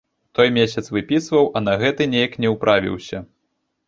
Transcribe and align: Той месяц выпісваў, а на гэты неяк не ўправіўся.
Той 0.37 0.47
месяц 0.53 0.83
выпісваў, 0.95 1.49
а 1.59 1.63
на 1.65 1.75
гэты 1.81 2.07
неяк 2.13 2.33
не 2.47 2.51
ўправіўся. 2.55 3.21